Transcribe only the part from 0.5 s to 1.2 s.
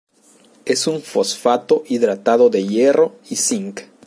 Es un